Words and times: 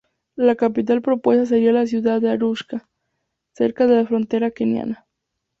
La 0.35 0.55
capital 0.55 1.03
propuesta 1.03 1.45
sería 1.45 1.71
la 1.73 1.85
ciudad 1.85 2.19
de 2.19 2.31
Arusha, 2.31 2.89
cerca 3.53 3.85
de 3.85 3.97
la 3.97 4.07
frontera 4.07 4.49
keniana. 4.49 5.05